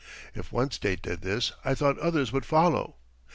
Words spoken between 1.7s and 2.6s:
thought others would